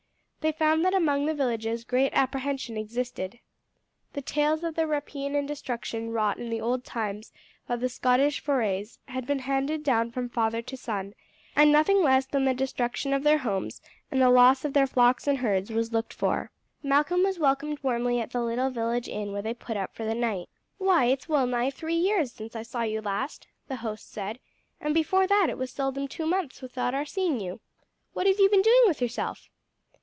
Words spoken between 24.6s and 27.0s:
"and before that it was seldom two months without